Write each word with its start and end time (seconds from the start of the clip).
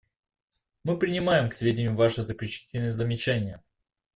Мы 0.83 0.97
принимаем 0.97 1.47
к 1.47 1.53
сведению 1.53 1.95
Ваши 1.95 2.23
заключительные 2.23 2.91
замечания. 2.91 3.63